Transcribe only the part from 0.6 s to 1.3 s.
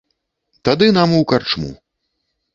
Тады нам у